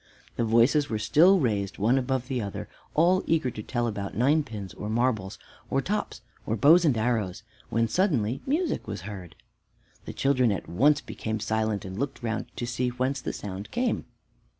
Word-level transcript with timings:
The 0.35 0.43
voices 0.43 0.89
were 0.89 0.97
still 0.97 1.39
raised 1.39 1.77
one 1.77 1.99
above 1.99 2.27
the 2.27 2.41
other, 2.41 2.67
all 2.95 3.21
eager 3.27 3.51
to 3.51 3.61
tell 3.61 3.85
about 3.85 4.17
ninepins, 4.17 4.73
or 4.73 4.89
marbles, 4.89 5.37
or 5.69 5.79
tops, 5.79 6.21
or 6.43 6.55
bows 6.55 6.83
and 6.83 6.97
arrows, 6.97 7.43
when 7.69 7.87
suddenly 7.87 8.41
music 8.47 8.87
was 8.87 9.01
heard. 9.01 9.35
The 10.05 10.13
children 10.13 10.51
at 10.51 10.67
once 10.67 11.01
became 11.01 11.39
silent, 11.39 11.85
and 11.85 11.99
looked 11.99 12.23
round 12.23 12.47
to 12.55 12.65
see 12.65 12.89
whence 12.89 13.21
the 13.21 13.31
sound 13.31 13.69
came. 13.69 14.05